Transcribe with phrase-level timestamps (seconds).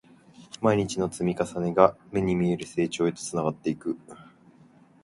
[0.61, 3.99] 毎日の積み重ねが、目に見える成長へとつながっていく